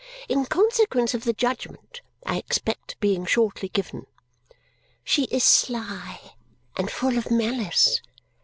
In 0.27 0.47
consequence 0.47 1.13
of 1.13 1.25
the 1.25 1.33
judgment 1.33 2.01
I 2.25 2.37
expect 2.37 2.99
being 2.99 3.23
shortly 3.23 3.69
given. 3.69 4.07
She 5.03 5.25
is 5.25 5.43
sly 5.43 6.33
and 6.75 6.89
full 6.89 7.19
of 7.19 7.29
malice. 7.29 8.01